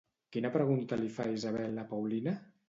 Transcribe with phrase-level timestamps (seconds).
[0.35, 2.35] Quina pregunta li fa Isabel a Paulina?